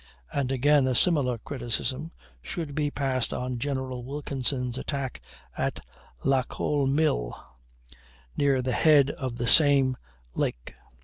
And, 0.33 0.51
again, 0.51 0.87
a 0.87 0.95
similar 0.95 1.37
criticism 1.37 2.11
should 2.41 2.73
be 2.73 2.89
passed 2.89 3.35
on 3.35 3.59
General 3.59 4.03
Wilkinson's 4.03 4.75
attack 4.75 5.21
on 5.55 5.73
La 6.23 6.41
Colle 6.41 6.87
Mill, 6.87 7.35
near 8.35 8.63
the 8.63 8.71
head 8.71 9.11
of 9.11 9.35
the 9.37 9.45
same 9.45 9.95
lake. 10.33 10.73